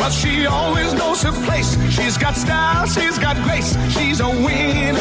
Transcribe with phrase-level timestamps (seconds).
[0.00, 1.76] But she always knows her place.
[1.90, 3.76] She's got stars, she's got grace.
[3.90, 4.96] She's a winner.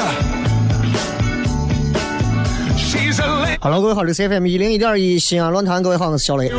[3.62, 6.52] 哈喽，各位好，这是 FM 一零一点一西安论坛，各位好，我是小雷。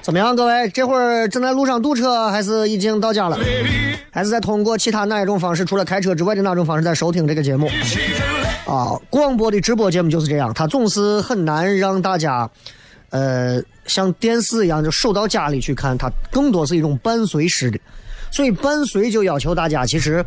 [0.00, 0.68] 怎么样，各位？
[0.70, 3.38] 这会儿正在路上堵车，还是已经到家了？
[4.10, 7.68] 还是在通过其他哪一种方式，除了开车之外的哪种方式在收听这个节目？
[8.66, 12.48] 啊，广播的直播节目就是这样，它总是很难让大家，
[13.10, 17.78] 呃，像电视一样就守到家里去看，它更多是一种伴随式的，
[18.30, 20.24] 所以伴随就要求大家，其实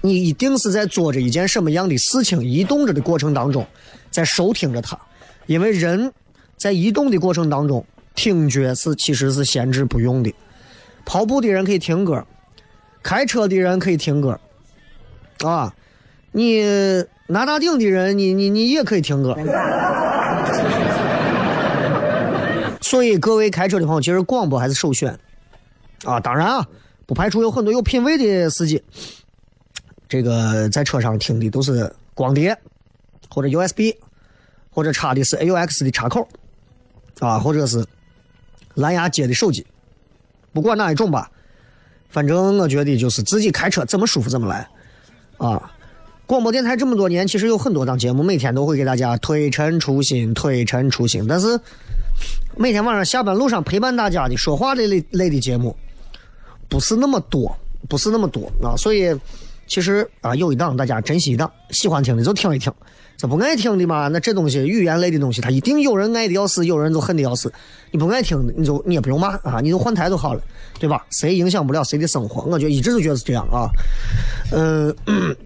[0.00, 3.66] 你一定是在做着一件什么样的事情，移动着的过程当中，
[4.10, 4.98] 在收听着它，
[5.46, 6.12] 因为人
[6.56, 7.84] 在移动的过程当中，
[8.14, 10.34] 听觉是其实是闲置不用的，
[11.04, 12.24] 跑步的人可以听歌，
[13.02, 14.38] 开车的人可以听歌，
[15.44, 15.74] 啊。
[16.34, 16.64] 你
[17.26, 19.36] 拿大顶的人，你你你也可以听歌。
[22.92, 25.18] 所以各位开车的朋友，其实广播还是首选
[26.04, 26.20] 啊。
[26.20, 26.68] 当然啊，
[27.06, 28.82] 不排除有很多有品位的司机，
[30.10, 32.54] 这个在车上听的都是光碟
[33.30, 33.94] 或者 USB，
[34.68, 36.28] 或者插的是 AUX 的插口
[37.18, 37.82] 啊，或者是
[38.74, 39.66] 蓝牙接的手机。
[40.52, 41.30] 不管哪一种吧，
[42.10, 44.68] 反正我觉得就是自己开车怎么舒服怎么来
[45.38, 45.72] 啊。
[46.26, 51.26] 广播电台这么多年，其实有很多档节目，每天都会给大家推陈出新，推陈出新。
[51.26, 51.58] 但是
[52.56, 55.74] 每天晚上下班路上陪伴大家的说话类类类的节目，
[56.68, 57.56] 不是那么多，
[57.88, 58.76] 不是那么多啊。
[58.76, 59.14] 所以
[59.66, 62.72] 其实啊，有一档大家珍惜一档，喜欢听的就听一听，
[63.16, 67.52] 这不爱听的嘛，那这东西语言类的东西，它一定有人爱的要死，有人就恨的要死。
[67.90, 70.42] 你不爱听的，你就你也不用骂啊，你就换台就好了，
[70.78, 71.04] 对吧？
[71.10, 73.70] 谁影响不了谁的生活，我就一直都觉得是这样啊。
[74.52, 74.94] 嗯。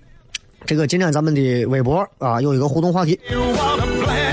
[0.67, 4.26] 这个今天咱们的微博啊有一个互动话题，What a blessing.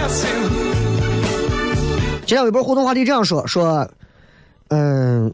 [2.33, 3.87] 今天微博互动话题这样说说，
[4.69, 5.31] 嗯，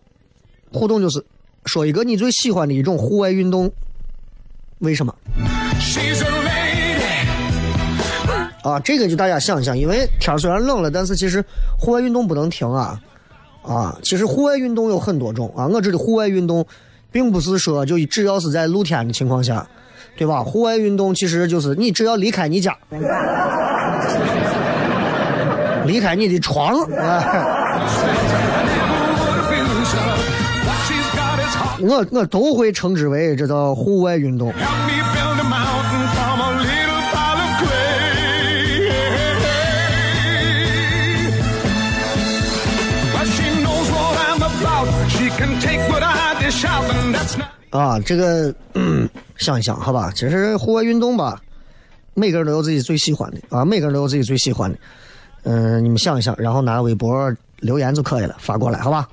[0.73, 1.23] 互动就是
[1.63, 3.71] 说一个你最喜欢的一种户外运动，
[4.79, 5.15] 为什么
[8.63, 8.77] 啊？
[8.81, 11.41] 这个就大家想一想，因为天虽然冷了，但是其实
[11.79, 12.99] 户外运动不能停啊
[13.63, 13.97] 啊！
[14.03, 16.65] 其实户外运动有很多种啊，我指的户外运动，
[17.13, 19.65] 并不是说就只要是在露天的情况下。
[20.17, 20.43] 对吧？
[20.43, 22.77] 户外运动其实就是你只要离开你家，
[25.85, 26.81] 离开你的床。
[26.94, 27.79] 啊
[31.81, 34.51] 我我都会称之为这叫户外运动。
[47.69, 49.07] 啊这个嗯
[49.38, 51.39] 想一想好吧其实户外运动吧
[52.15, 54.77] 每个人都有自己最喜欢的啊每个人都有自己最喜欢的。
[55.51, 59.10] 嗯、你们想一想，然后拿微博留言就可以了，发过来，好吧？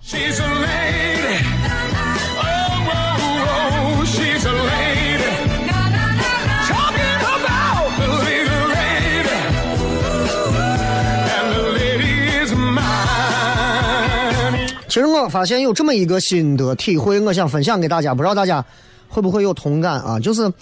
[14.89, 18.63] 其实我发现有这么一个心得体会，我想分享给大家，不知道大家
[19.09, 20.21] 会不会有同感啊？
[20.21, 20.53] 就是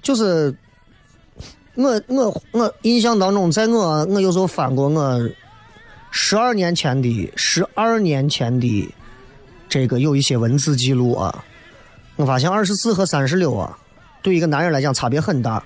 [0.00, 0.54] 就是
[1.82, 5.30] 我我我印象当中，在我我有时候翻过我
[6.10, 8.94] 十二年前的十二年前的
[9.68, 11.44] 这个有一些文字记录啊，
[12.16, 13.78] 我发现二十四和三十六啊，
[14.22, 15.62] 对一个男人来讲差别很大。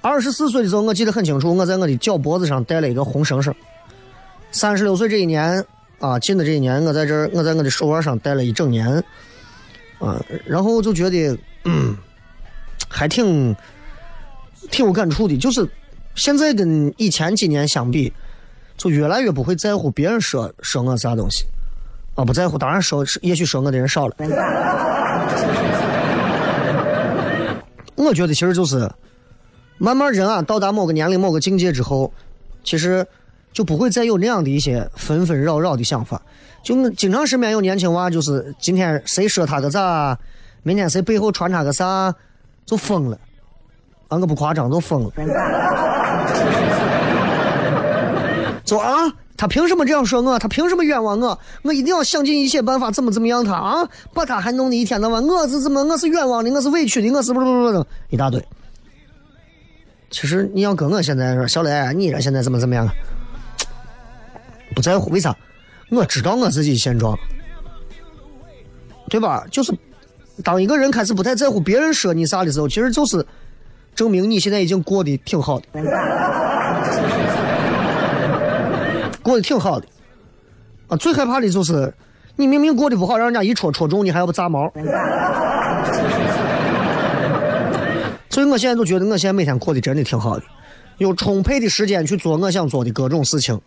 [0.00, 3.54] 二十四岁的时候，我记得很清楚，我在我的脚脖子上戴了一个红绳绳。
[4.52, 5.64] 三十六岁这一年。
[6.00, 8.86] 啊，近的这一年，我在这儿，我在我的手腕上戴了一整年，
[9.98, 11.96] 啊，然后就觉得，嗯，
[12.88, 13.56] 还挺
[14.70, 15.36] 挺有感触的。
[15.36, 15.68] 就是
[16.14, 18.12] 现在跟以前几年相比，
[18.76, 21.44] 就越来越不会在乎别人说说我啥东西，
[22.14, 22.56] 啊，不在乎。
[22.58, 24.16] 当然说，也许说我的人少了。
[27.94, 28.90] 我觉得其实就是，
[29.78, 32.12] 慢慢人啊，到达某个年龄、某个境界之后，
[32.62, 33.06] 其实。
[33.54, 36.20] 就不会再有那样的一些纷纷扰扰的想法。
[36.64, 40.18] 就经常身边有年轻娃，就是今天谁说他个啥，
[40.64, 42.12] 明天谁背后传他个啥，
[42.66, 43.16] 就疯了。
[44.08, 45.10] 啊，我不夸张，都疯了。
[48.64, 50.38] 就啊，他凭什么这样说我？
[50.38, 51.38] 他凭什么冤枉我？
[51.62, 53.86] 我一定要想尽一切办法，怎么怎么样他啊？
[54.14, 55.84] 把他还弄得一天到晚，我是怎么？
[55.84, 58.42] 我是冤枉的，我是委屈的，我是不不不不一大堆。
[60.10, 62.88] 其实你要跟我现在说，小雷，你这现在怎么怎么样？
[64.74, 65.36] 不在乎，为啥？
[65.90, 67.16] 我知道我自己现状，
[69.10, 69.44] 对吧？
[69.50, 69.72] 就是
[70.42, 73.24] 当一个人开始不太在乎别人说你啥的时候，其实就是
[73.94, 75.66] 证明你现在已经过得挺好的，
[79.22, 79.86] 过得挺好的。
[80.88, 81.92] 啊，最害怕的就是
[82.36, 84.70] 你明明过得不好，让人家一戳戳中，你还要不炸毛。
[88.28, 90.44] 所以我现在就觉得，我现在每天过得真的挺好的，
[90.98, 93.58] 有充沛的时间去做我想做的各种事情。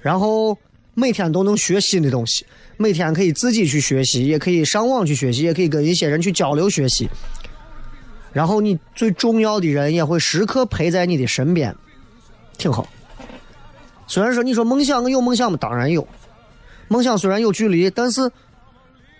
[0.00, 0.56] 然后
[0.94, 2.46] 每天都能学新的东西，
[2.76, 7.10] 每天可以自己去学习，也可以上网去学习，也可以跟一些人去交流学习。
[8.36, 11.74] 然后你最重要的人也会时刻陪在你的身边，
[12.58, 12.86] 挺好。
[14.06, 15.56] 虽然说你说梦想，我有梦想吗？
[15.58, 16.06] 当然有。
[16.88, 18.30] 梦想虽然有距离，但是，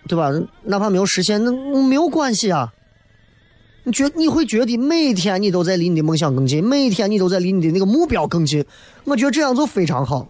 [0.07, 0.31] 对吧？
[0.65, 1.51] 哪怕没有实现，那
[1.83, 2.75] 没有关系啊。
[3.85, 8.63] 你觉你会觉得每天你都在离你的梦想更近，每天你都在离你的那个目标更近。
[9.05, 10.29] 我觉得这样就非常好。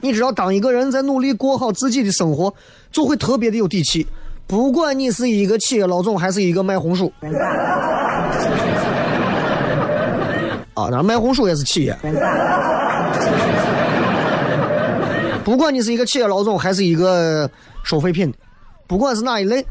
[0.00, 2.54] 你知道，当一个人在努力过好自己的生活，
[2.90, 4.06] 就会特别的有底气。
[4.46, 7.12] 不管你是一个企业老总，还是一个卖红薯，
[10.74, 11.96] 啊，那卖红薯也是企业。
[15.44, 17.50] 不管你是一个企业老总，还是一个
[17.82, 18.32] 收废品，
[18.86, 19.64] 不管是哪一类，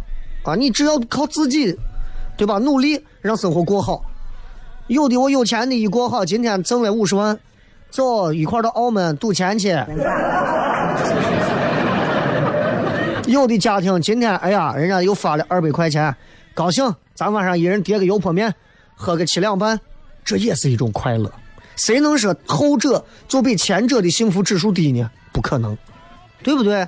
[0.43, 1.77] 啊，你只要靠自己，
[2.37, 2.57] 对吧？
[2.57, 4.03] 努力让生活过好。
[4.87, 7.37] 有的我有钱的一过好，今天挣了五十万。
[7.89, 9.71] 走一块到澳门赌钱去。
[13.33, 16.15] 有的家庭今天，哎呀，人家又发了二百块钱，
[16.53, 18.53] 高兴，咱晚上一人叠个油泼面，
[18.95, 19.79] 喝个七两半，
[20.23, 21.31] 这也是一种快乐。
[21.75, 25.09] 谁能说后者就比前者的幸福指数低呢？
[25.31, 25.77] 不可能，
[26.41, 26.87] 对不对？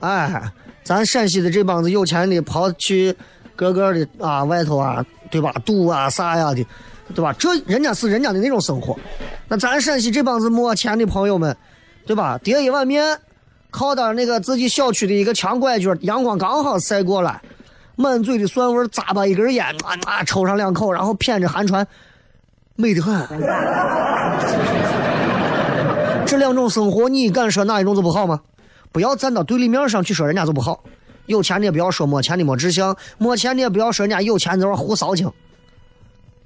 [0.00, 0.42] 哎，
[0.84, 3.14] 咱陕西的这帮子有钱的跑去
[3.56, 5.52] 各个的啊外头啊，对吧？
[5.64, 6.64] 赌啊啥呀的。
[7.14, 7.32] 对吧？
[7.38, 8.94] 这人家是人家的那种生活，
[9.48, 11.56] 那咱陕西这帮子没钱的朋友们，
[12.04, 12.36] 对吧？
[12.44, 13.18] 叠一碗面，
[13.70, 17.40] 靠到那个自己小区的一个墙拐角，阳光刚好晒过来，
[17.96, 21.86] 满嘴的蒜味，咂巴一根烟，啊啊，抽上两口，然后谝着寒川，
[22.76, 23.14] 美得很。
[26.26, 28.40] 这两种生活，你敢说哪一种就不好吗？
[28.90, 30.82] 不要站到对立面上去说人家就不好。
[31.26, 35.30] 有钱的也不要说没钱的没志向，没钱的也不要说人家有钱在那胡骚情。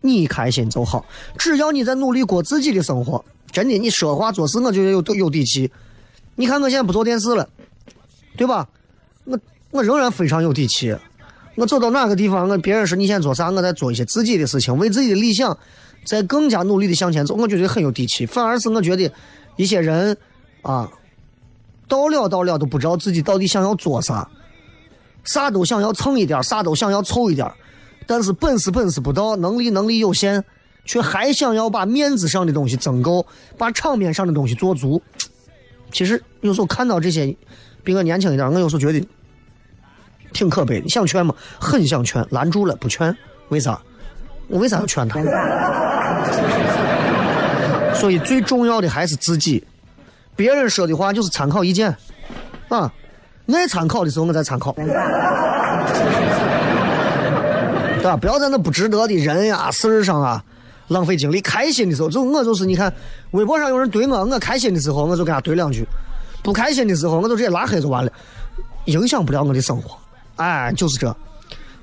[0.00, 1.06] 你开心就好，
[1.38, 5.70] 只要你在努力过自己的生活，真的，你说话做事我觉得有有底气。
[6.42, 7.49] 你看我现在不做电视了，
[8.37, 8.68] 对吧？
[9.22, 9.38] 我
[9.70, 10.92] 我仍然非常有底气。
[11.54, 15.56] 我走到哪个地方，我别人说你现在做啥，我在做一些自己的事情，为自己的理想
[16.04, 18.26] 在更加努力的向前走，我觉得很有底气。
[18.26, 19.08] 反而是我觉得
[19.54, 20.16] 一些人
[20.62, 20.90] 啊，
[21.87, 24.28] 到了到了都不知道自己到底想要做啥，
[25.22, 27.49] 啥都想要蹭一点，啥都想要凑一点。
[28.04, 30.42] 但是本事本事不到，能力能力有限，
[30.84, 33.25] 却还想要把面子上的东西增够，
[33.56, 35.00] 把场面上的东西做足。
[35.92, 37.37] 其实有时候看到这些，
[37.84, 39.06] 比我年轻一点，我有时候觉得
[40.32, 40.88] 挺可悲的。
[40.88, 41.34] 想劝吗？
[41.61, 43.14] 很想劝，拦住了不劝。
[43.50, 43.78] 为啥？
[44.49, 45.20] 我为啥要劝他？
[47.94, 49.62] 所以最重要的还是自己。
[50.34, 51.94] 别人说的话就是参考意见
[52.68, 52.92] 啊，
[53.52, 54.72] 爱参考的时候我再参考。
[57.96, 58.16] 对吧？
[58.16, 60.42] 不要在那不值得的人呀、事儿上啊
[60.88, 61.40] 浪费精力。
[61.40, 62.92] 开心的时候，就我就是你看，
[63.32, 65.84] 微博上有人怼我，我开心的时候我就给他怼两句；
[66.42, 68.12] 不开心的时候，我就直接拉黑就完了，
[68.86, 69.96] 影响不了我的生活。
[70.36, 71.14] 哎，就是这。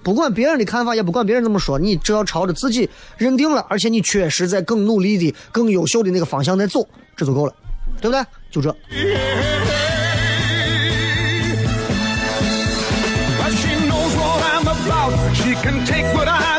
[0.01, 6.87] 不管别人的看法，也不管别人怎么说，你只要朝着自己认定了，而且你确实在更努力的、更优秀的那个方向在走，
[7.17, 7.53] 这就够了，
[7.99, 8.25] 对不对？
[8.49, 8.73] 就这。
[15.33, 16.58] She can take what I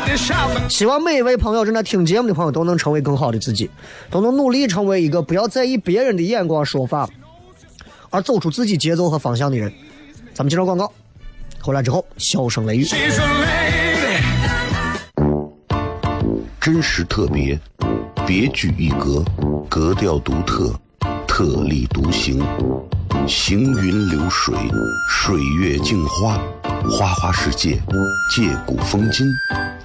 [0.68, 3.70] 希望每一位朋友正在听节目的朋友都能成为更好的自己，
[4.10, 7.08] 都能努力成为一个不要在意别人的眼光说法，
[8.10, 9.72] 而走出自己节奏和方向的人。
[10.32, 10.92] 咱们接着广告，
[11.60, 12.86] 回来之后笑声雷雨。
[16.60, 17.58] 真实特别，
[18.26, 19.24] 别具一格，
[19.68, 20.72] 格调独特，
[21.26, 22.44] 特立独行，
[23.26, 24.54] 行云流水，
[25.08, 26.38] 水月镜花，
[26.90, 27.80] 花花世界，
[28.34, 29.26] 借古风今，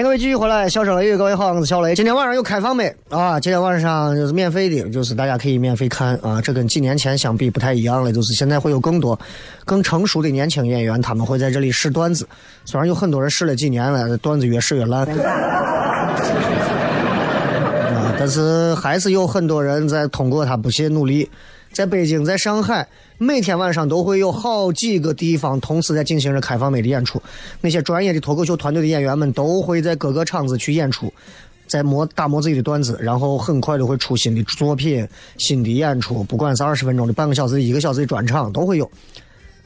[0.00, 1.94] 迎各位继续回来，笑声雷雨，各位好，我是小雷。
[1.94, 3.38] 今天晚上有开放没啊？
[3.38, 6.40] 今天晚上就是免费的，就是大家可以免费看啊。
[6.40, 9.18] 这跟几年前相比不太一样了，就是现在会有更多
[9.66, 12.26] 更成熟的年轻演员，他们会在这里试段子。
[12.64, 15.06] 虽然有很多人试了几年了，段子越试越烂。
[17.92, 21.28] 啊，但是还是有很多人在通过他不懈努力，
[21.72, 22.88] 在北京，在上海，
[23.22, 27.22] 每天晚上都会有好几个地方同时在进行着开放麦的演出。
[27.60, 31.12] 那些专业的脱口秀团队的演员们都会在各个场子去演出，
[31.66, 38.90] 在磨打磨自己的段子，然后很快就会出新的作品、新的演出，不管是二十分钟的、半个小时的、一个小时的专场都会有。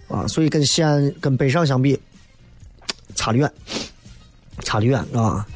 [0.08, 1.96] 啊，所以跟西安、跟北上相比，
[3.14, 3.48] 差得远，
[4.64, 5.46] 差得远啊！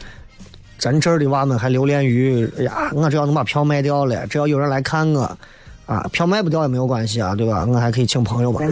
[0.78, 5.38] 咱这儿的娃们还留恋于，哎呀，我只要能把票卖掉了，只要有人来看我，
[6.12, 7.64] 票卖不掉也没有关系啊，对吧？
[7.66, 8.60] 我还可以请朋友吧，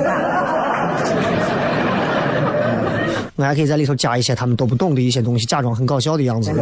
[3.36, 6.52] 我还可以在里头加一些他们都不懂的一些东西，假装很搞笑的样子。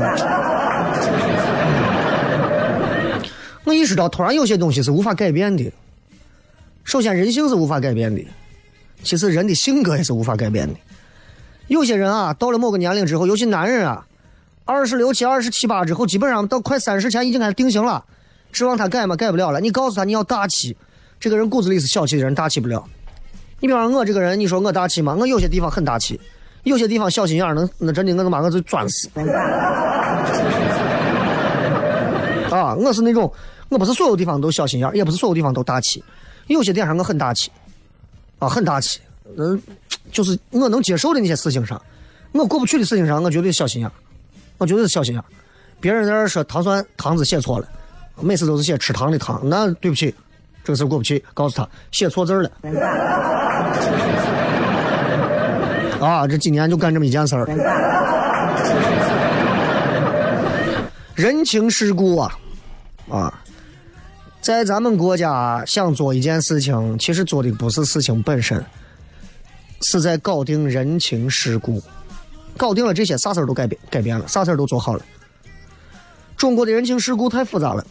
[3.65, 5.73] 我意识到，突然有些东西是无法改变的。
[6.85, 8.23] 首先，人性是无法改变的；
[9.03, 10.75] 其次，人的性格也是无法改变的。
[11.69, 14.05] 有些人啊，到了某个年龄之后，尤其男人啊，
[14.67, 18.05] 二十六七、二十七八之后，基本上到快三十前已经开始定型了。
[18.55, 19.17] 指望他改吗？
[19.17, 19.61] 改不了了。
[19.61, 20.77] 你告诉他你要大气，
[21.19, 22.83] 这个人骨子里是小气的人，大气不了。
[23.59, 25.17] 你比方我这个人，你说我大气吗？
[25.19, 26.19] 我有些地方很大气，
[26.63, 29.11] 有些地方小心眼儿，能那真的我能把我就钻死。
[32.49, 33.31] 啊，我是那种，
[33.71, 36.05] 我不是所有地方都小心眼儿，也不是所有地方都大气，
[36.47, 37.51] 有些点上我很大气，
[38.39, 39.01] 啊，很大气。
[39.37, 39.61] 嗯，
[40.13, 41.83] 就是我能接受的那些事情上，
[42.31, 43.93] 我过不去的事情上，我绝对小心眼儿，
[44.59, 45.25] 我绝对是小心眼儿。
[45.81, 47.69] 别人在那儿说糖酸糖字写错了，
[48.21, 50.15] 每次都是写吃糖的糖，那对不起，
[50.63, 52.51] 这个事过不去，告诉他写错字了。
[56.01, 57.47] 啊，这几年就干这么一件事儿。
[61.15, 62.39] 人情世故啊，
[63.09, 63.43] 啊，
[64.41, 68.63] 在咱们国家想做一件事情，其实做的不是事情本身，
[69.83, 71.81] 是在搞定人情世故，
[72.57, 75.03] 搞定了这些，啥事儿都改变改变了，啥事儿都做好了。
[76.37, 77.87] 中国的人情世故太复杂了，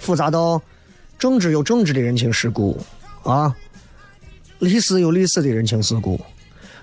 [0.00, 0.60] 复杂到
[1.18, 2.78] 政治有政治的人情世故
[3.22, 3.54] 啊，
[4.58, 6.20] 历史有历史的人情世故，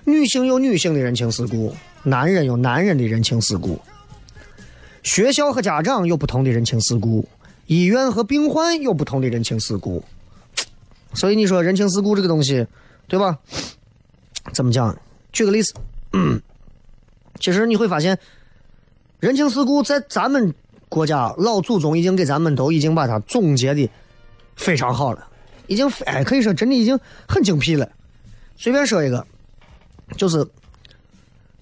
[0.04, 3.80] 女性有女性的人情世故，男人有男人的人情世故，
[5.02, 7.26] 学校和家长有不同的人情世故，
[7.66, 10.04] 医院和病患有不同的人情世故。
[11.14, 12.66] 所以你说人情世故这个东西，
[13.06, 13.38] 对吧？
[14.52, 14.96] 怎么讲？
[15.32, 15.72] 举个例子，
[16.12, 16.42] 嗯，
[17.40, 18.18] 其实你会发现，
[19.20, 20.52] 人情世故在咱们
[20.88, 23.88] 国家老祖宗已经给咱们都已经把它总结的
[24.56, 25.26] 非常好了，
[25.66, 27.88] 已经哎可以说真的已经很精辟了。
[28.56, 29.26] 随便说一个，
[30.16, 30.46] 就是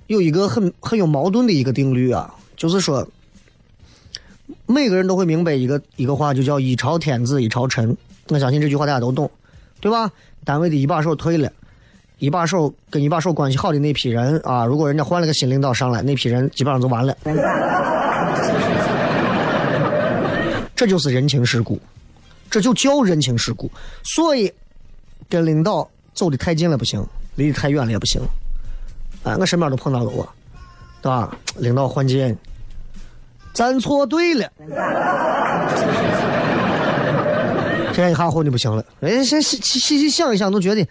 [0.06, 3.08] 有一个很很有矛盾的一个定律啊，就是说
[4.66, 7.96] 每个人都会明白一个一个话，就叫一朝天子一朝臣。
[8.28, 9.30] 我相信这句话大家都懂，
[9.80, 10.10] 对吧？
[10.44, 11.50] 单位的一把手退了。
[12.18, 17.16] 一把手跟一把手关系好的那批人啊，如果人家换了个新领导上来，那批人基本上就完了。
[20.82, 21.80] 这就是人情世故，
[22.50, 23.70] 这就叫人情世故。
[24.02, 24.52] 所以，
[25.28, 27.00] 跟领导走的太近了不行，
[27.36, 28.20] 离得太远了也不行。
[29.22, 30.28] 哎，我身边都碰到过，
[31.00, 31.38] 对吧？
[31.56, 32.36] 领导换届，
[33.54, 34.50] 站错队了，
[37.94, 38.84] 这一下混的不行了。
[39.02, 40.84] 哎，细细细细想一想，都觉得。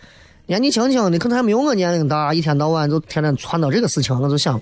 [0.45, 4.57] 年纪轻轻的，可能还没有我年龄大，一天到晚就天天传到这个事情，我就想，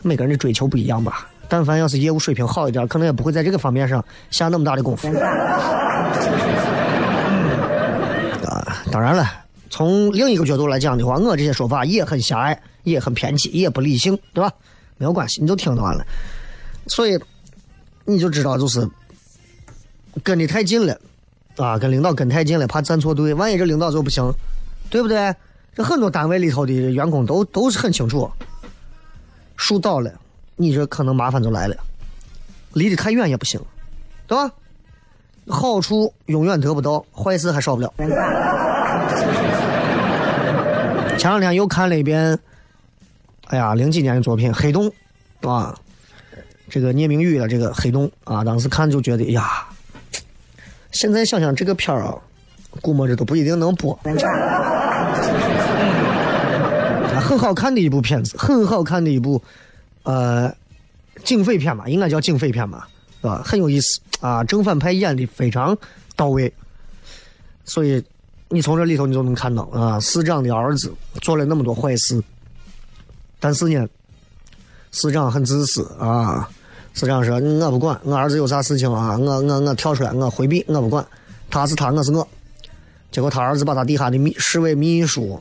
[0.00, 1.28] 每个人的追求不一样吧。
[1.48, 5.08] 但凡要是业务水平好一点，可能也不会在这个方面上下那么大的功夫。
[8.46, 9.26] 啊，当然了，
[9.70, 14.52] 从另一个角度来讲的话，我这些说法也很狭隘，也很偏激，也不理性，对吧？
[14.96, 16.04] 没有关系，你就听完了。
[16.86, 17.18] 所以
[18.04, 18.88] 你就知道，就是
[20.22, 20.98] 跟的太近了，
[21.56, 24.32] 啊，跟领导跟太近了，怕站错队，万一这领导就不行。
[24.90, 25.34] 对不对？
[25.74, 28.30] 这很多单位里头的员工都都是很清楚，
[29.54, 30.10] 树倒了，
[30.58, 31.74] 你这可能麻烦就来了。
[32.74, 33.58] 离得太远也不行，
[34.26, 34.52] 对吧？
[35.48, 37.90] 好处永远得不到，坏事还少不了。
[41.16, 42.38] 前两天又看了一遍，
[43.46, 44.92] 哎呀，零几年的作品《黑洞》，
[45.50, 45.74] 啊，
[46.68, 49.66] 这个聂明宇的这个《黑洞》啊，当时看就觉得呀，
[50.90, 52.14] 现在想想这个片儿啊。
[52.82, 53.98] 估摸着都不一定能播。
[57.18, 59.42] 很好看的一部片子，很好看的一部，
[60.08, 60.50] 呃，
[61.22, 62.88] 警匪片吧，应该叫警匪片吧，
[63.20, 63.42] 是吧？
[63.44, 65.76] 很有意思啊，正反派演的非常
[66.16, 66.50] 到位。
[67.66, 68.02] 所以
[68.48, 70.90] 你从这里头你就能看到啊，市长的儿子
[71.20, 72.22] 做了那么多坏事，
[73.38, 73.86] 但是呢，
[74.92, 76.48] 市长很自私啊。
[76.94, 81.06] 市长说：“我不管，我儿子有啥事情啊，我我我跳出来，我回避，我不管，
[81.50, 82.26] 他是他，我是我。”
[83.12, 85.38] 结果他儿子把他底下的秘市委秘书，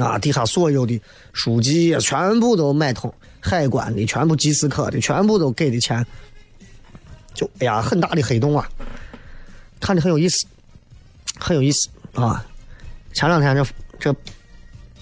[0.00, 0.98] 啊，底下所有的
[1.34, 6.02] 书记全部都买通，海关的全部技师科的全部都给的钱，
[7.34, 8.66] 就哎呀，很大的黑洞啊，
[9.80, 10.46] 看着很有意思，
[11.38, 12.42] 很有意思啊。
[13.12, 13.66] 前两天这
[13.98, 14.14] 这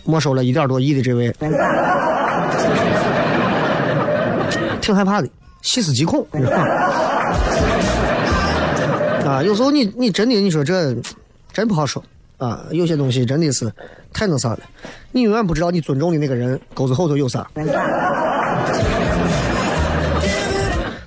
[0.04, 1.30] 没收了一点多亿的这位，
[4.80, 5.28] 挺害怕的，
[5.62, 6.26] 细思极恐
[9.24, 9.42] 啊。
[9.44, 10.96] 有时候你你真的你说这。
[11.52, 12.00] 真不好说
[12.38, 12.64] 啊！
[12.70, 13.68] 有些东西真的是
[14.12, 14.60] 太那啥了，
[15.10, 17.44] 你永远不知道你尊重的那个人钩子后头有啥。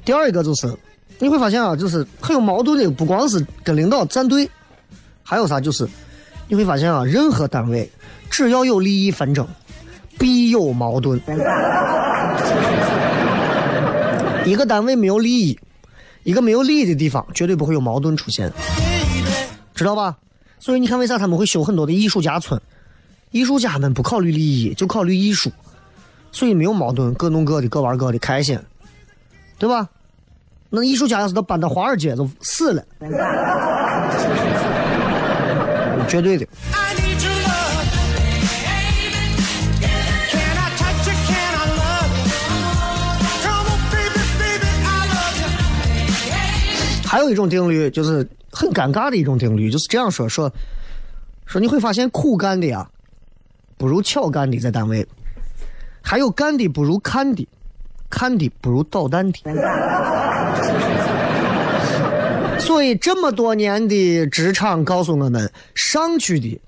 [0.06, 0.68] 第二一个就是
[1.20, 4.50] 你会发现啊，就是很有矛盾的，不光是跟领导站队，
[5.24, 5.88] 还有啥就是
[6.48, 7.90] 你会发现啊，任何单位
[8.30, 9.48] 只要有利益纷争，
[10.20, 11.20] 必有矛盾。
[14.46, 15.58] 一个单位没有利益，
[16.24, 18.52] 一个没有利益的地方，绝对不会有矛盾出现，
[19.74, 20.18] 知道吧？
[20.60, 22.60] 所以你看，为啥他们会修很多的艺术家村？
[23.32, 25.50] 艺术家们不考虑利益，就考虑艺术，
[26.34, 28.60] 所以没有矛盾，各弄各的，各玩各的，开心，
[29.58, 29.88] 对吧？
[30.70, 32.84] 那艺术家要是都搬到华尔街，就死了，
[36.10, 36.46] 绝对的。
[47.06, 48.28] 还有一种定律就是。
[48.56, 50.48] 很尴尬的一种定律，就是这样说说
[51.48, 52.88] 说，你会发现苦干的呀，
[53.78, 55.04] 不如巧干的在单位，
[56.06, 57.48] 还有干的不如看的，
[58.10, 59.40] 看的不如捣蛋的。
[62.60, 66.62] 所以这么多年的职场告诉我们，上去的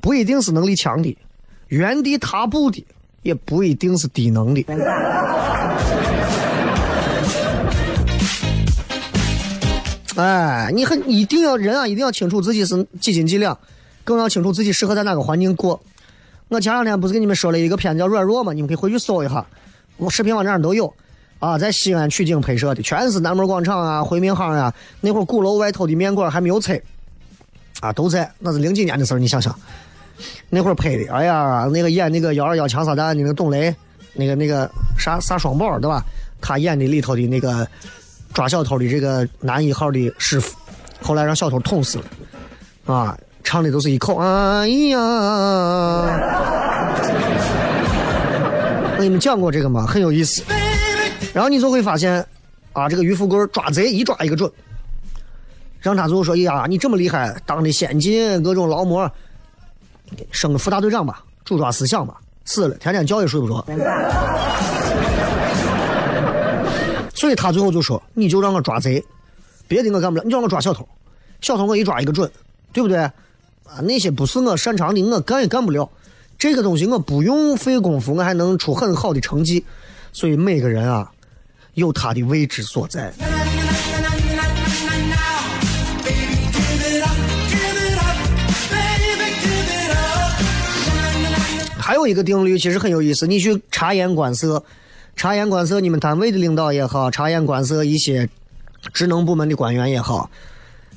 [0.00, 1.16] 不一定是能力强的，
[1.68, 2.84] 原地踏步的
[3.22, 4.62] 也不一定是低能的。
[10.16, 13.58] 哎，你很一定要人啊，一定要清楚自己是几斤几两，
[14.04, 15.80] 更要清楚自己适合在哪个环境过。
[16.54, 18.52] 我前两天不是跟你们说了一个片子叫《软弱》吗？
[18.52, 19.44] 你们可以回去搜一下，
[19.96, 20.92] 我视频网站上都有。
[21.40, 26.80] 啊，在西安取景拍摄的，全是南门广场啊、回民巷啊，那会儿鼓楼外头的面馆还没有拆，
[27.80, 29.54] 啊，都在，那是零几年的事儿，你想想，
[30.48, 33.74] 那会儿拍的，哎呀，那个演那个幺二幺枪杀弹的那个董雷，
[34.14, 36.02] 那个那个啥啥双宝对吧？
[36.40, 37.66] 他演的里头的那个
[38.32, 40.56] 抓小偷的这个男一号的师傅，
[41.02, 44.98] 后来让小偷捅死了，啊，唱的都是一口哎呀。
[48.90, 49.86] 我跟你们讲过这个吗？
[49.86, 50.42] 很有意思。
[51.32, 52.26] 然后你就会发现，
[52.72, 54.50] 啊，这个于富贵抓贼一抓一个准，
[55.80, 59.10] 让他最后说：“哎呀，你这么厉害，当的先进，各种劳模，
[60.30, 63.64] 升个副大队长吧，主抓思想吧，死了，天天觉也睡不着。”
[67.14, 69.04] 所以他最后就说：“你就让我抓贼，
[69.66, 70.88] 别的我干不了，你就让我抓小偷，
[71.40, 72.30] 小偷我一抓一个准，
[72.72, 73.10] 对不对？
[73.64, 75.90] 啊，那些不是我擅长的，我干也干不了。
[76.38, 79.64] 这个东西我不用费功夫，我还能出很好的成绩。
[80.12, 81.10] 所以每个人啊，
[81.74, 83.12] 有他的位置所在。”
[91.76, 93.26] 还有一个定律，其实很有意思。
[93.26, 94.64] 你去察言观色，
[95.16, 98.28] 察言观色，你们单位的领导也好，察言观色一些
[98.94, 100.30] 职能部门的官员也好，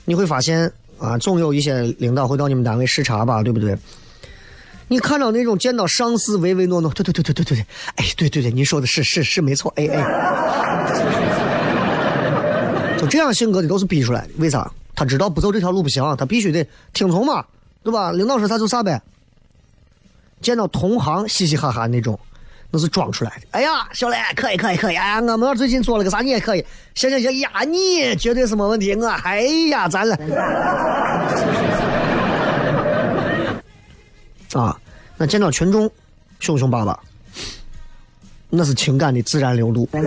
[0.06, 3.78] 你会发现啊，总有一些领导会到你们单位视察吧，对不对？
[4.88, 10.02] 你看到那种见到上司唯唯诺诺，对对对对对对对，哎，对对对，你说的是是是没错，哎哎，
[12.98, 14.30] 就这样性格的都是逼出来的。
[14.38, 14.72] 为啥？
[14.96, 17.46] 他知道不走这条路不行，他必须得听从嘛，
[17.84, 18.12] 对吧？
[18.12, 19.02] 领导说啥就啥呗。
[20.42, 22.18] 见到同行嘻嘻哈哈那种，
[22.78, 23.48] 那是装出来的。
[23.52, 26.64] 哎呀，小磊，可以可以可以，哎呀，我们最近做了个啥，你也可以。
[26.94, 28.94] 行行行，呀，你绝对是没问题。
[28.94, 30.16] 我，哎呀，咱了。
[34.54, 34.80] 啊，
[35.18, 35.90] 那见到群众，
[36.40, 37.00] 凶凶巴巴，
[38.52, 39.90] 那是情感的自然流露。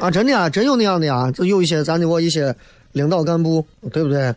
[0.00, 2.56] 啊，真的啊，真有那样的呀，就有一些咱的我一些
[2.92, 4.34] 领导干部，对不对？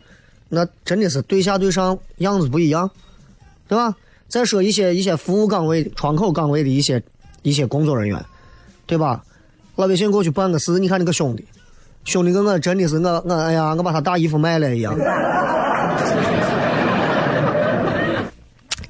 [0.49, 2.89] 那真的是对下对上样子不一样，
[3.69, 3.95] 对吧？
[4.27, 7.01] 再说一些一些服务岗位、窗口岗位的一些
[7.43, 8.23] 一些工作人员，
[8.85, 9.23] 对吧？
[9.75, 11.45] 老百姓过去办个事，你看那个兄弟，
[12.03, 14.97] 兄弟跟我真的是我我哎呀，我把他大衣服卖了一样。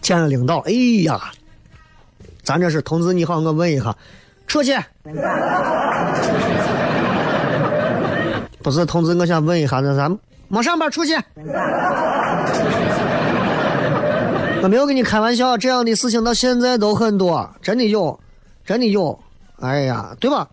[0.02, 0.72] 见了领导，哎
[1.04, 1.20] 呀，
[2.42, 3.96] 咱这是同志你好，我问一下，
[4.48, 4.74] 出去。
[8.64, 10.18] 不是同志，我想问一下，那咱。
[10.50, 11.14] 没上班出去，
[14.68, 18.20] 没有跟你开玩笑，这样的事情到现在都很多，真的有，
[18.66, 19.18] 真的有，
[19.60, 20.48] 哎呀，对吧？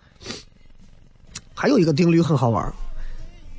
[1.55, 2.73] 还有一个定律很好玩，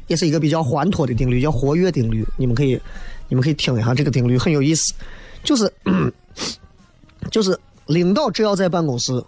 [0.08, 2.26] 也是一个比较欢脱的定律，叫活跃定律。
[2.38, 2.80] 你们可以，
[3.28, 4.94] 你们可以听一下这个定律很有意思，
[5.44, 5.72] 就是，
[7.32, 9.24] 就是领导只要在办公室，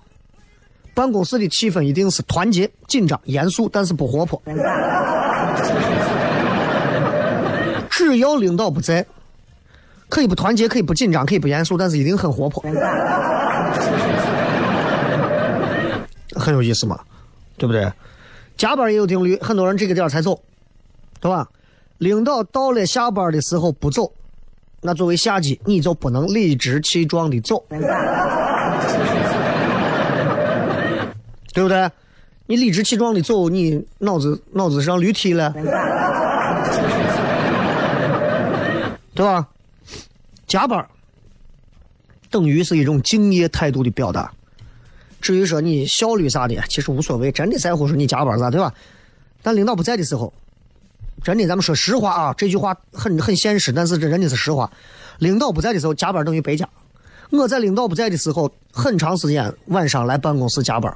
[0.94, 4.42] 办公室的气氛一定是团结、紧张、严肃，但是不活泼。
[7.90, 9.04] 只要领导不在，
[10.10, 12.64] 可以不团结，可以不紧张，可以不严肃，但是一定很活泼，
[16.36, 17.00] 很有意思嘛，
[17.58, 17.92] 对不对？
[18.56, 20.40] 加班也有定律，很多人这个点才走，
[21.20, 21.48] 对吧？
[21.98, 24.12] 领导到了下班的时候不走，
[24.82, 27.64] 那作为下级你就不能理直气壮的走，
[31.54, 31.90] 对不对？
[32.46, 35.54] 你理直气壮的走，你脑子脑子上驴踢了。
[39.14, 39.48] 对吧？
[40.48, 40.88] 加班
[42.32, 44.32] 等于是一种敬业态度的表达。
[45.20, 48.74] 至于说你效率啥的，其实无所谓，真的在乎说你加班咋，对吧？
[49.42, 50.32] 但领导不在的时候，
[51.24, 54.72] 真的咱们说实话啊，这句话很很现实，但是这真的是实话。
[55.20, 56.70] 领导不在的时候，加班等于白加。
[57.32, 60.96] 我在领导不在的时候，很长时间晚上来办公室加班，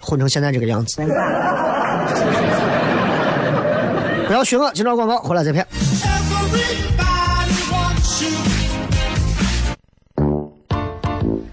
[0.00, 1.02] 混成现在这个样子。
[4.26, 5.66] 不要学我，今朝广告回来再骗。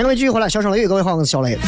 [0.00, 1.58] 欢迎各位继续回来，小声雷雨，各位好，我是小雷。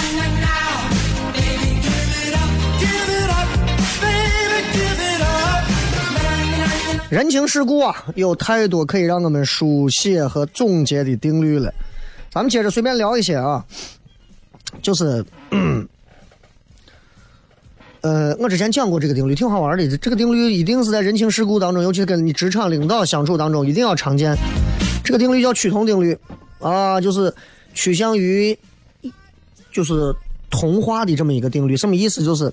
[7.10, 11.70] 人情世故啊，有太多可以让我们书写和总结的定律了。
[12.30, 13.62] 咱们接着随便聊一些啊，
[14.80, 15.22] 就是，
[18.00, 19.98] 呃，我之前讲过这个定律，挺好玩的。
[19.98, 24.34] 这个定律一定是在人情世故当中，尤其是跟你职场领导相处当中，一定要常见。
[25.04, 26.16] 这个定律叫趋同定律
[26.60, 27.30] 啊，就是
[27.74, 28.58] 趋向于
[29.70, 30.14] 就是
[30.50, 31.76] 同化的这么一个定律。
[31.76, 32.24] 什么意思？
[32.24, 32.52] 就是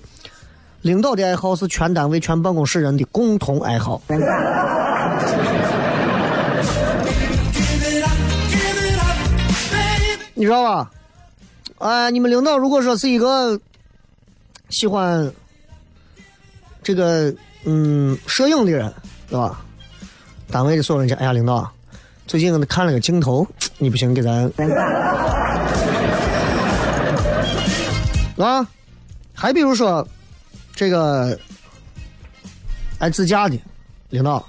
[0.82, 4.00] 领导的爱好是全单位、全办公室人的共同爱好。
[10.34, 10.90] 你知道吧？
[11.78, 13.60] 哎，你们领导如果说是一个
[14.70, 15.30] 喜欢
[16.82, 18.90] 这个嗯摄影的人，
[19.28, 19.62] 对吧？
[20.50, 21.70] 单位的所有人讲，哎呀，领导，
[22.26, 23.46] 最近看了个镜头，
[23.80, 24.44] 你不行，给咱
[28.36, 28.66] 啊。
[29.34, 30.06] 还比如说
[30.74, 31.36] 这个
[32.98, 33.58] 爱自驾的
[34.10, 34.44] 领导，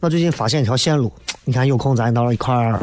[0.00, 1.10] 我最近发现一条线路，
[1.44, 2.78] 你看有空咱到时候一块儿。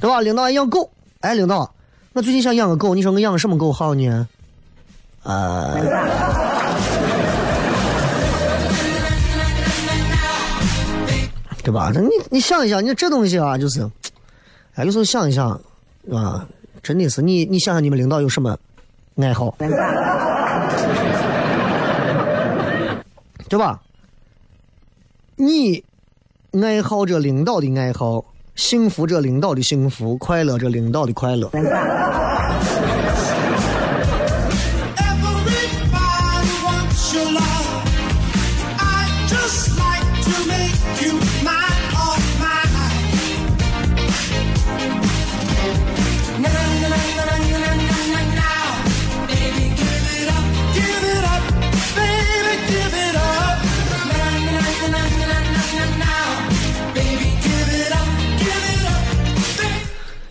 [0.00, 0.20] 对吧？
[0.20, 1.72] 领导爱养狗，哎，领导，
[2.12, 4.28] 我最近想养个狗，你说我养个什么狗好呢？
[5.22, 5.80] 呃，
[11.68, 11.92] 对吧？
[11.94, 13.82] 那你你想一想，你这东西啊，就是，
[14.74, 15.50] 哎，有时候想一想，
[16.10, 16.48] 啊，
[16.82, 18.56] 真的是你你想想，你们领导有什么
[19.16, 19.54] 爱好？
[23.50, 23.78] 对吧？
[25.36, 25.84] 你
[26.62, 28.24] 爱好着领导的爱好。
[28.56, 31.48] 幸福着领导的幸福，快乐着领导的快乐。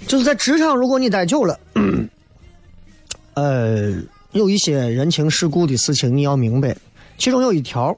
[0.08, 1.60] 就是在职场，如果你待久了，
[3.34, 3.93] 呃，
[4.32, 6.76] 有一些人情世故的事情你要明白。
[7.17, 7.96] 其中有一条，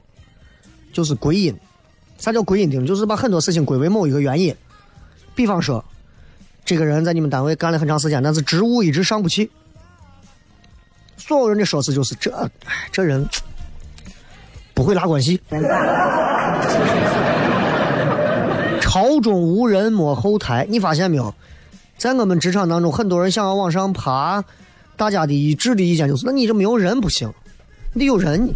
[0.92, 1.56] 就是归因。
[2.18, 2.88] 啥叫归因定律？
[2.88, 4.54] 就是把很多事情归为某一个原因。
[5.36, 5.86] 比方说，
[6.66, 9.50] 这个人在你们单位干了很长时间，但是职务一直上不去。
[11.16, 13.26] 所有人的说辞就是这，哎，这人
[14.74, 15.40] 不会拉关系。
[18.82, 21.34] 朝中无人摸后台，你发现没有？
[22.00, 24.44] 在我们职场当中，很多人想要往上爬，
[24.96, 27.32] 大家的一致的意见就是：那你这没有人不行，
[27.94, 28.50] 你得有人。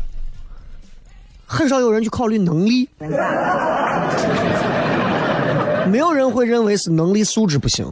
[1.46, 2.90] 很少有人去考虑能力，
[5.88, 7.86] 没有人会认为是能力素质不行，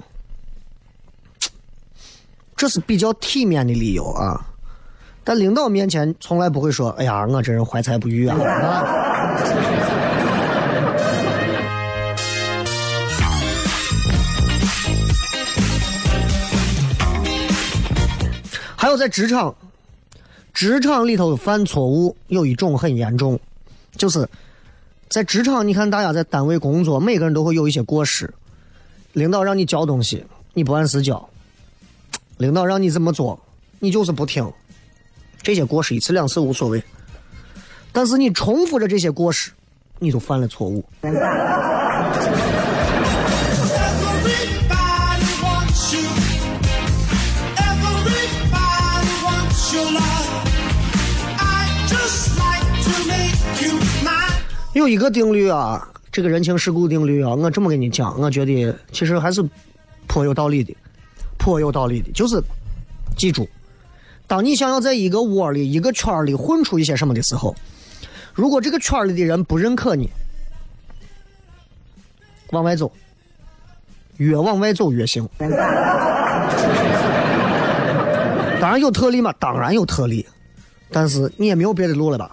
[2.55, 4.47] 这是比较体面的理由啊。
[5.23, 8.35] 但领导面前从来不会说：“哎呀，我这人怀才不遇啊。
[8.41, 9.37] 啊”
[18.91, 19.55] 有在职场，
[20.53, 23.39] 职场里头犯错误有一种很严重，
[23.95, 24.27] 就是
[25.09, 28.31] 在职场，你看大家在单位工作，每个人都会有一些过失。
[29.13, 31.17] 领导让你交东西，你不按时交；
[32.37, 33.39] 领导让你怎么做，
[33.79, 34.49] 你就是不听。
[35.41, 36.83] 这些过失一次两次无所谓，
[37.91, 39.51] 但是你重复着这些过失，
[39.99, 40.85] 你就犯了错误。
[54.73, 59.43] 有一个定律啊，这个人情世故定律啊，我这么跟你讲，我觉得其实还是
[60.07, 60.73] 颇有道理的，
[61.37, 62.09] 颇有道理的。
[62.13, 62.41] 就是
[63.17, 63.47] 记住，
[64.27, 67.53] 当你想要在一个窝里、一个圈里混出一些什么的时候，
[68.33, 70.09] 如果这个圈里的人不认可你，
[72.51, 72.89] 往外走，
[74.17, 75.27] 越往外走越行。
[78.61, 80.25] 当然有特例嘛，当然有特例，
[80.89, 82.29] 但是你也没有别的路了吧？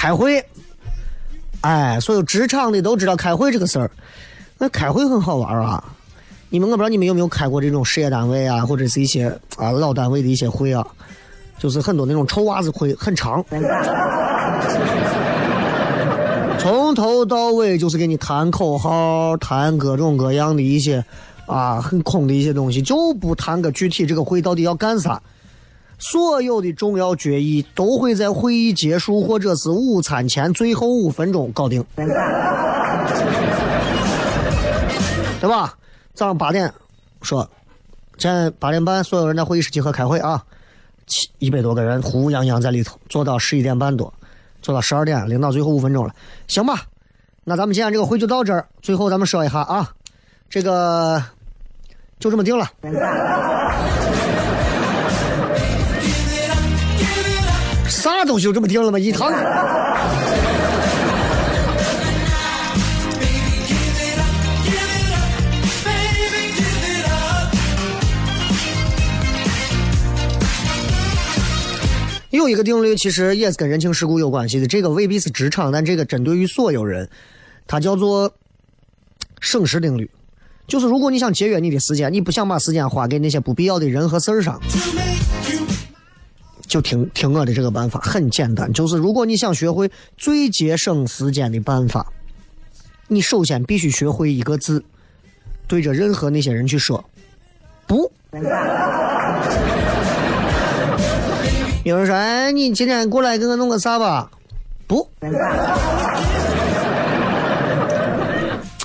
[0.00, 0.42] 开会，
[1.60, 3.90] 哎，所有职场的都知道开会这个事儿。
[4.56, 5.92] 那开会很好玩啊！
[6.48, 9.26] 你们我不知道你们有没有开过这种事业单位啊，或者是一些
[9.58, 10.82] 啊老单位的一些会啊，
[11.58, 13.44] 就是很多那种臭袜子会，很长，
[16.58, 21.04] 从头到尾就是给你谈口号，谈各种各样的一些
[21.44, 25.20] 啊很空的一些东西，就不谈个具体这个会到底要干啥。
[26.00, 32.06] 所有的重要决议都会在会议结束或者是午餐前最后五分钟搞定，对
[35.48, 35.74] 吧？
[36.14, 36.72] 早上八点
[37.22, 37.48] 说，
[38.18, 40.42] 现在八点半所有人在会议室集合开会啊，
[41.06, 44.12] 七一百多个人呼呼泱泱在里头，坐到十一点半多，
[44.60, 46.14] 坐到十二点，领导最后五分钟了，
[46.48, 46.82] 行吧？
[47.44, 49.92] 那咱们今天这个会就到这儿，最后咱们说一下啊，
[50.48, 51.22] 这个
[52.18, 52.68] 就这么定了。
[58.00, 58.98] 啥东西就这么定了吗？
[58.98, 59.30] 一堂。
[72.30, 74.66] 有一个定律，其实也是跟人情世故有关系的。
[74.66, 77.06] 这个未必是职场，但这个针对于所有人，
[77.66, 78.32] 它叫做
[79.40, 80.10] 省时定律。
[80.66, 84.58] 就是如果你想节约你的时间，你不想把时间花给那些不必要的人和事儿上，
[86.70, 92.06] 就听听我的这个办法，很简单，就是如果你想学会最节省时间的办法，
[93.08, 94.80] 你首先必须学会一个字，
[95.66, 97.04] 对着任何那些人去说
[97.88, 98.08] “不”。
[101.82, 104.30] 有人说：“哎，你今天过来给我弄个啥吧？”
[104.86, 105.08] 不。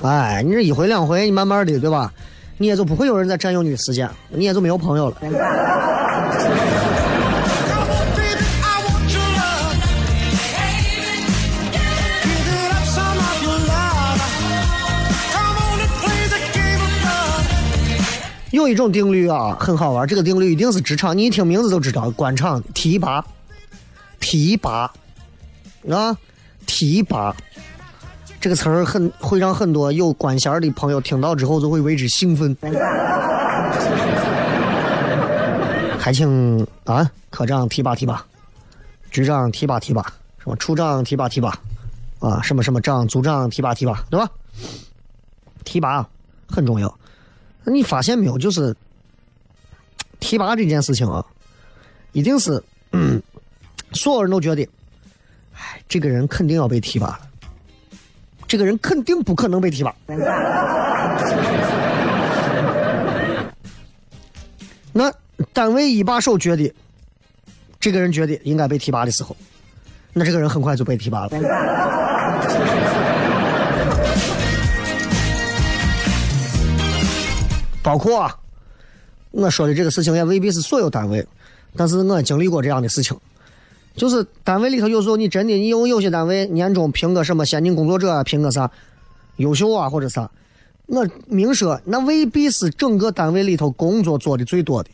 [0.02, 2.12] 哎，你这一回两回，你慢慢的，对吧？
[2.58, 5.16] 你也就不会有人再占用你的时间，你也就没有朋友了。
[18.56, 20.08] 有一种定律啊，很好玩。
[20.08, 23.24] 这个定律一定是职场，你一听名字都知道，官场提拔，
[24.18, 24.90] 提拔，
[25.90, 26.16] 啊，
[26.66, 27.36] 提拔，
[28.40, 32.56] 这个词儿很会让很多有官衔的朋友听到之后就会为之兴奋。
[35.98, 38.24] 还请啊，科长提拔提拔，
[39.10, 40.02] 局长提拔提拔，
[40.38, 41.52] 什么处长提拔提拔，
[42.20, 44.28] 啊，什么什么长组长提拔提拔，对吧？
[45.64, 46.08] 提拔
[46.48, 46.98] 很重要。
[47.72, 48.38] 你发现没有？
[48.38, 48.74] 就是
[50.20, 51.24] 提拔这件事情啊，
[52.12, 53.22] 一定是，嗯，
[53.92, 54.66] 所有人都觉得，
[55.54, 57.20] 哎，这个人肯定要被提拔了，
[58.46, 59.94] 这个人肯定不可能被提拔。
[64.92, 65.12] 那
[65.52, 66.72] 单位一把手觉得，
[67.78, 69.36] 这个人觉得应该被提拔的时候，
[70.12, 72.05] 那这个人很快就被提拔了。
[77.86, 78.36] 包括啊，
[79.30, 81.24] 我说的这个事情也未必是所有单位，
[81.76, 83.16] 但是我经历过这样的事情，
[83.94, 88.68] 就是单位里头有时候你真的你有有些单位年终评个什么先进工作者啊，评个啥
[89.36, 90.28] 优秀啊或者啥，
[90.86, 94.90] 我明说那未必是整个单位里头工作做的最多的、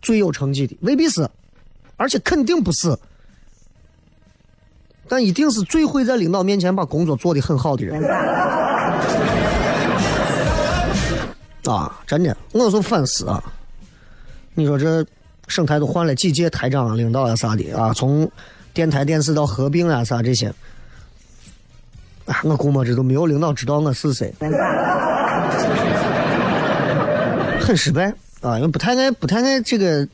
[0.00, 1.28] 最有成绩的，未必是，
[1.96, 2.96] 而且肯定不是，
[5.08, 8.00] 但一定是最会在领导面前把工作做得很好的人。
[11.64, 13.42] 啊，真的，我就反思啊！
[14.54, 15.04] 你说这
[15.48, 18.30] 省台都换了几届台长、领导呀啥的啊，从
[18.72, 20.48] 电台、电视到合并啊啥这些，
[22.26, 24.32] 啊，我估摸着都没有领导知道我是谁，
[27.60, 28.56] 很失败啊！
[28.58, 30.06] 因为不太爱不太爱这个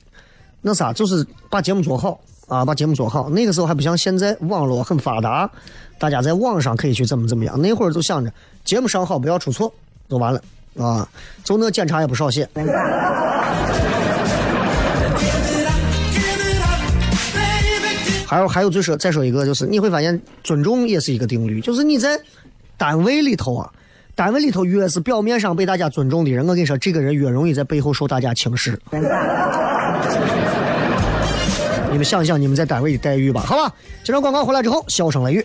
[0.62, 3.28] 那啥，就是把节目做好啊，把节目做好。
[3.28, 5.50] 那个时候还不像现在，网络很发达，
[5.98, 7.60] 大家在网上可以去怎么怎么样。
[7.60, 8.32] 那会儿就想着
[8.64, 9.72] 节目上好，不要出错，
[10.08, 10.40] 就完了。
[10.78, 11.08] 啊，
[11.44, 12.48] 就那检查也不少写。
[18.26, 22.16] 还有还有，最说再说一个，就是你会发现尊重也是一个定律，就是你在
[22.76, 23.68] 单位里头啊，
[24.14, 28.78] 单位里头越是表面上被大家尊重的人，我跟你说，这个人越容易在背后受大家轻视。
[31.90, 33.74] 你们想想你们在单位的待遇吧，好吧？
[34.04, 35.44] 这段广告回来之后，笑声雷雨。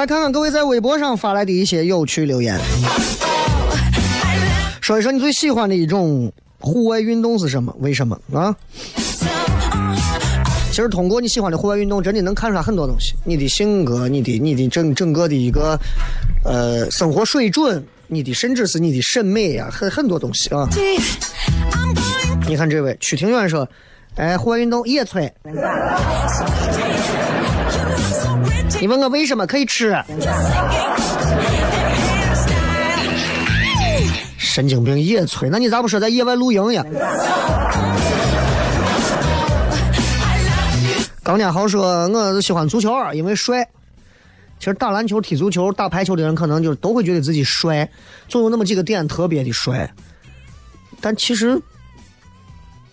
[0.00, 2.58] 来，看看各位在微博上发来的一些有趣留言。
[4.80, 7.74] 说一说你最喜欢的一种户外运动是什么？
[7.80, 8.56] 为什么啊？
[10.70, 15.78] 其实通过你喜欢的户外运动，真的能看出来很多东西，你的性格，你的你的整整个的一个
[16.46, 20.66] 呃生活水准，你的甚至是你的审美呀、很很多东西啊。
[22.48, 23.68] 你看这位曲庭远说，
[24.16, 25.30] 哎，户外运动野炊，
[28.80, 29.96] 你问我为什么可以吃？
[34.38, 36.94] 神经病，野炊，那你咋不说在野外露营呀？I
[40.44, 41.04] love you.
[41.22, 43.68] 钢铁豪说，我喜欢足球，因为帅。
[44.58, 47.88] 其实打篮球、踢足球、打排球的人，可能就都会觉得自己帅，
[48.28, 49.90] 总有那么几个点特别的帅。
[51.00, 51.58] 但其实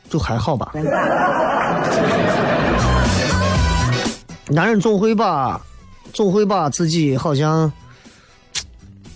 [0.09, 0.71] 就还好吧。
[4.49, 5.61] 男人总会把，
[6.13, 7.71] 总会把自己好像，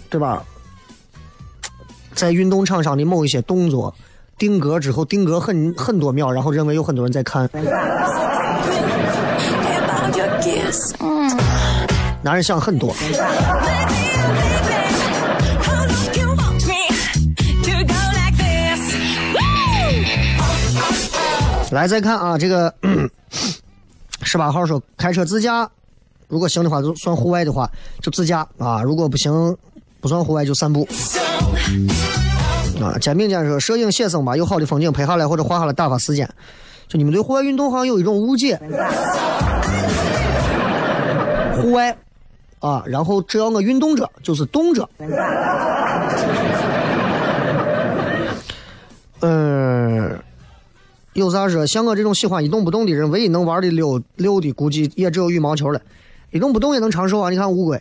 [0.10, 0.44] 对吧？
[2.14, 3.96] 在运动场上的某一些动作
[4.38, 7.50] 定格之后，定格很很多秒，然后认为有很多人在看。
[12.22, 12.94] 男人想很多。
[21.72, 22.74] 来，再看啊，这个
[24.24, 25.70] 十八号说开车自驾，
[26.28, 27.70] 如果行的话就算户外的话
[28.02, 29.58] 就自驾啊，如果不行
[30.00, 30.88] 不算户外就散步。
[32.82, 36.28] 啊，煎饼姐说摄影写生吧，有好的风景拍下来或者画下来打发时间。
[36.88, 38.60] 就你们对户外运动好像有一种误解，
[41.62, 41.96] 户外
[42.60, 44.90] 啊，然后只要我运动着就是动着。
[49.22, 50.20] 嗯，
[51.14, 51.66] 有啥说？
[51.66, 55.82] 像我这种喜欢一动不动的人，唯一能玩的溜溜的，估计也只有羽毛球了。
[56.32, 57.30] 一动不动也能长寿啊！
[57.30, 57.78] 你看乌龟。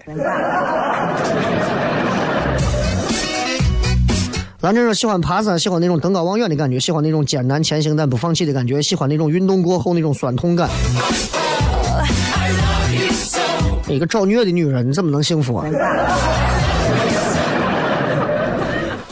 [4.58, 10.68] 咱这说喜欢爬山，喜欢那种登高望远的感觉，喜欢那种艰难前行但不放弃的感觉，喜欢那种运动过后那种酸痛感。
[13.86, 15.64] 一个找虐的女人，你怎么能幸福啊？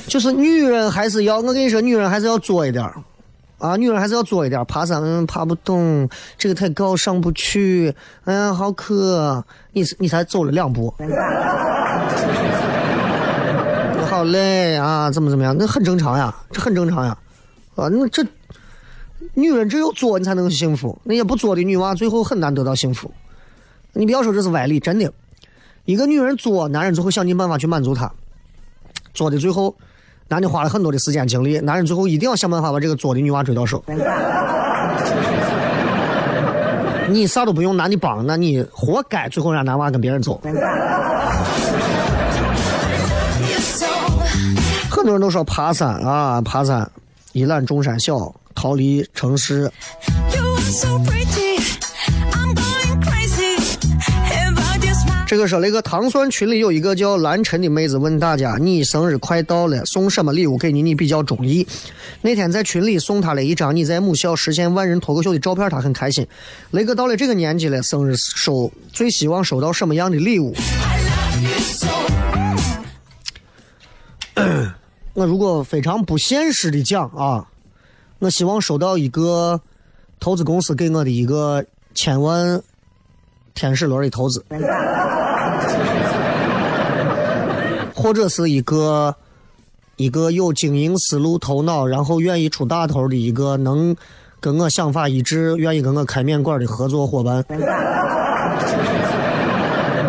[0.09, 2.85] 就是女人还是要，我跟你说，女人还是要作一点
[3.59, 4.65] 啊，女人还是要作一点。
[4.67, 7.93] 爬山爬不动，这个太高上不去，
[8.25, 10.95] 哎呀好渴，你你才走了两步，
[14.09, 15.57] 好累啊，怎么怎么样？
[15.59, 17.19] 那很正常呀，这很正常呀，
[17.75, 18.25] 啊，那这
[19.35, 23.11] 女人只有作你才能幸福，那些不作的女娃最后很难得到幸福。
[23.93, 25.13] 你不要说这是歪理，真的，
[25.85, 28.13] 一个女人作，男人就会想尽办法去满足她，
[29.13, 29.75] 作的最后，
[30.29, 33.83] 男的花了很多的时间精力，男人最后一定要想办法把这个作的女娃追到手。
[37.09, 40.39] 你啥都不用拿你帮，那你活该，最后让男娃跟别人走。
[44.91, 46.91] 很多人都说爬山啊，爬山，
[47.33, 49.63] 一览众山小，逃离城市。
[50.35, 51.48] You are so pretty.
[55.29, 60.81] 这个说那个糖蒜群里有一个叫蓝晨的妹子问大家：“你生日快到了，送什么礼物给你？
[60.81, 61.67] 你比较中意？”
[62.23, 66.27] 那天在群里送她了一张你在母校实现万人脱口秀的照片，她很开心。
[66.71, 70.55] 雷哥到了这个年纪了，生日收最希望收到什么样的礼物？
[75.13, 77.47] 我如果非常不现实的讲啊，
[78.21, 79.61] 我希望收到一个
[80.19, 82.63] 投资公司给我的一个千万
[83.59, 84.45] 天使轮的投资，
[87.93, 89.13] 或者是一个
[89.97, 93.97] 一个有经营思路、头脑，然后愿意出大头的一个能
[94.39, 97.45] 跟我想法一致、愿意跟我开面馆的合作伙伴。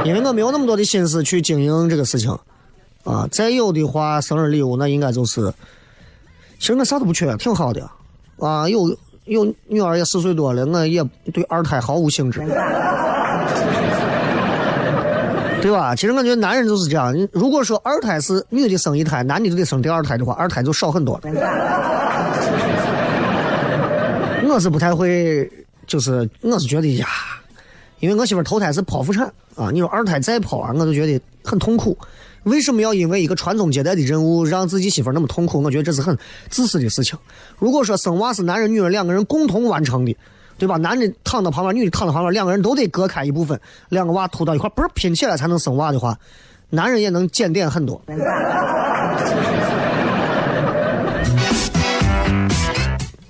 [0.06, 2.38] 因为我没有那么多的心思去经营这个事情。
[3.04, 5.52] 啊，再有的话，生日礼物那应该就是，
[6.60, 7.90] 其实我啥都不缺，挺好的，
[8.38, 8.96] 啊，有
[9.26, 12.42] 有女儿也四岁多了，我也对二胎毫无兴致，
[15.62, 15.94] 对吧？
[15.94, 21.24] 其实我觉得男人就是这样，如果说二胎是女的生一胎，男的就得生第二胎的话，二胎就少很多了。
[24.50, 25.50] 我是不太会，
[25.86, 27.06] 就是我是觉得呀，
[28.00, 29.26] 因为我媳妇儿头胎是剖腹产
[29.56, 31.96] 啊，你说二胎再剖啊，我就觉得很痛苦。
[32.44, 35.62] 为什么要因为一个传宗接代的任务让自己媳妇儿那么痛苦？
[35.62, 36.18] 我觉得这是很
[36.50, 37.20] 自私的事情。
[37.60, 40.16] 如果说生娃是男人女人两个人共同完成的，
[40.60, 40.76] 对吧？
[40.78, 46.16] 男的躺到旁边，女的躺到旁边，两个人都得隔开一部分，两个娃吐到一块，不是拼起来才能生娃的话，
[46.70, 48.00] 男人也能检点很多。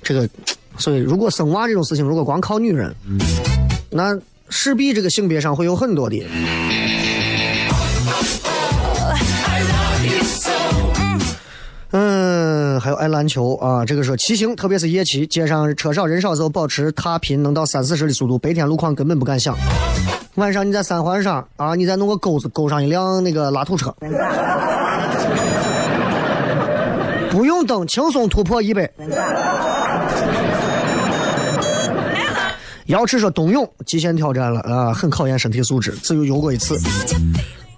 [0.02, 0.28] 这个，
[0.78, 2.94] 所以如果生娃这种事情，如果光靠女人，
[3.92, 4.20] 那
[4.50, 6.26] 势必这个性别上会有很多的。
[12.80, 19.56] 还有爱篮球啊，这个说骑行，特别是夜骑，街上车少人少的时候，保持踏频能到三四十的速度，白天路况根本不敢想。
[20.36, 23.94] 晚上你在三环上啊，你再弄个钩子勾上一辆那个拉土车，
[27.30, 28.90] 不用蹬，轻松突破一百。
[32.86, 36.80] 瑶池说冬泳极限挑战了啊，很考验身体素质，只有游过一次。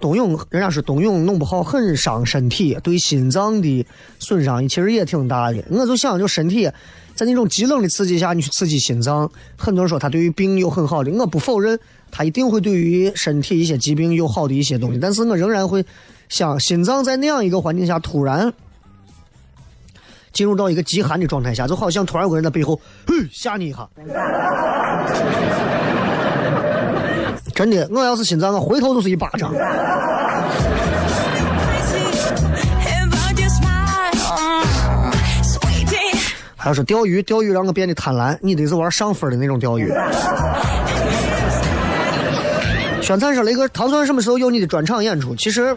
[0.02, 3.86] 冬泳，人家说冬泳弄不好很伤身体，对心脏的
[4.18, 5.64] 损伤其实也挺大的。
[5.70, 6.68] 我就想，就身体
[7.14, 11.78] 在那种极冷的刺激下，你去刺激心脏，很多人说它对于病有很好的，我不否认
[12.10, 15.86] 它一定会对于身体一些疾病有好的一些东西，但是我仍然会
[16.28, 18.52] 想，心脏在那样一个环境下突然
[20.32, 23.88] 进入到一个极寒的状态下，就好像突然有个人在背后，嘿，吓你一下。
[27.62, 29.54] 真的，我要是心脏，我回头就是一巴掌。
[36.56, 39.88] 还有说钓鱼，钓鱼让我变得贪婪，你得是玩上分的那种钓鱼。
[43.00, 45.36] 宣灿说：“雷哥，糖蒜什么时候有你的专场演出？
[45.36, 45.76] 其实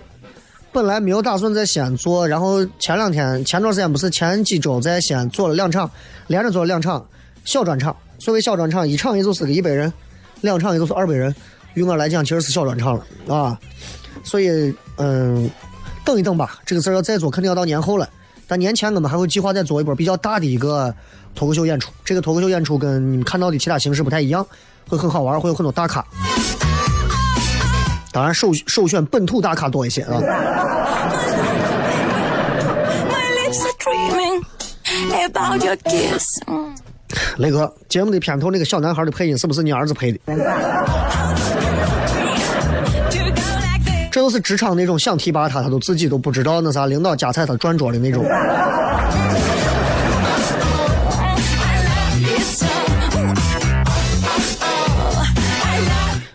[0.71, 5.87] 本来没有打算在西安做，然后前两天前段时间不是前几周在西安做了两场，
[6.25, 7.05] 连着做了两场
[7.43, 7.95] 小专场。
[8.17, 9.93] 所谓小专场，一场也就是个一百人，
[10.41, 11.35] 两场也就是二百人。
[11.75, 13.59] 于我来讲，其实是小专场了啊。
[14.23, 15.47] 所以，嗯，
[16.03, 18.09] 等一等吧，这个事儿要再做，肯定要到年后了。
[18.47, 20.93] 但年前我们还会计划再做一波比较大的一个
[21.35, 21.91] 脱口秀演出。
[22.03, 24.45] 这个脱口秀演出跟你们看到的其他形式不太一样，
[24.87, 26.03] 会很好玩，会有很多大咖。
[28.11, 30.19] 当然首首选本土大咖多一些啊。
[33.09, 34.41] My lips are dreaming
[35.25, 36.39] about your kiss.
[36.47, 36.75] Mm.
[37.37, 40.19] 雷哥，节目的片头那个小男孩的配音是不是你儿子配的？
[44.15, 48.23] 这都是职场那种想提拔他，他都自己都不知道那啥领导夹菜他转桌的那种。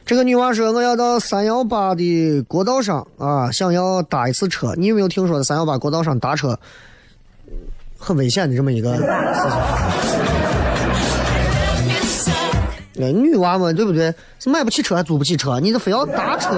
[0.05, 4.75] 这个女娃说：“我要到三幺八的国道上啊，想要搭一次车。
[4.77, 6.61] 你有没有听说三幺八国道上搭车
[7.99, 9.09] 很危险的这么一个事情
[11.89, 12.31] ？you so.
[12.99, 14.15] 呃女娃嘛，对不对？
[14.39, 16.51] 是买不起车还租不起车，你这非要搭车。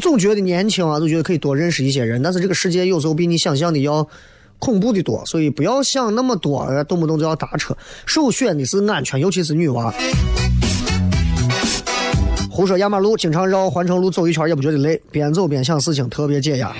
[0.00, 4.06] 总觉得年轻啊，就觉得可以多认识一些人，但是这个世界有时候比你想象的要
[4.58, 7.76] 恐怖的多，所以不要想那么多，动不动就要搭车。
[8.04, 9.92] 首选的是安全，尤其是女娃。
[12.50, 16.70] 胡说压马路，经常绕环城路走一圈也不觉得累，边走边想事情，特别解压。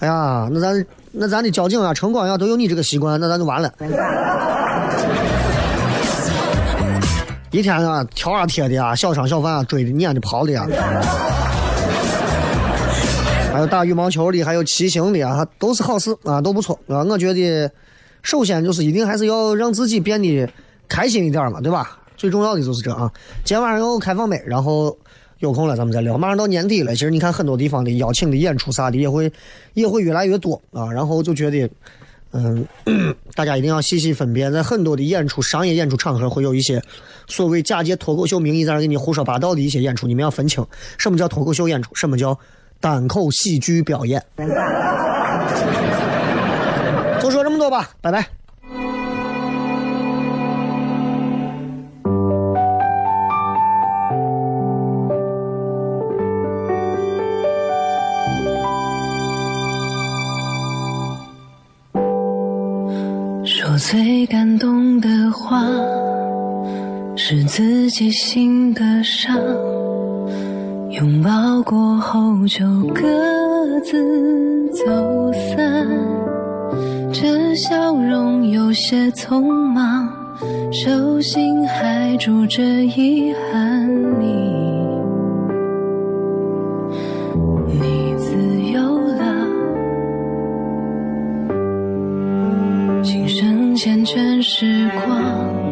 [0.00, 3.72] 哎呀，那咱那咱的交警啊、城管呀都有你这个习惯，那咱就完了。
[7.50, 10.66] 一天啊跳啊贴的啊，小商小贩啊追的撵的跑的呀。
[13.52, 17.02] 还有打羽毛球的，还有骑行的啊，都是好事啊，都不错啊。
[17.02, 17.70] 我觉得，
[18.22, 20.48] 首先就是一定还是要让自己变得
[20.88, 21.98] 开心一点嘛，对吧？
[22.16, 23.10] 最重要的就是这啊。
[23.44, 24.96] 今天晚上要开放麦，然后
[25.40, 26.16] 有空了咱们再聊。
[26.16, 29.30] 马上到年底了，其实你看很多地方的邀请的演出啥的也会
[29.74, 30.90] 也会越来越多啊。
[30.92, 31.68] 然后就觉得，
[32.30, 32.64] 嗯，
[33.34, 36.80] 大家一定要细细分辨，在很多的演出、商业演出场合会有一些
[37.26, 40.64] 所谓假借脱口秀名义在那给你胡说八道的一些演出，你们要分清
[40.98, 42.38] 什么叫脱口秀演出，什么叫
[42.80, 44.24] 单口喜剧表演。
[47.20, 48.26] 就说这么多吧，拜拜。
[63.44, 65.62] 说最感动的话，
[67.16, 69.36] 是自己心的伤。
[70.90, 75.86] 拥抱过后就各自走散，
[77.12, 79.40] 这笑容有些匆
[79.72, 80.12] 忙，
[80.72, 83.88] 手心还住着遗憾。
[84.18, 84.26] 你，
[87.66, 89.46] 你自由了。
[93.04, 95.69] 今生缱绻时光，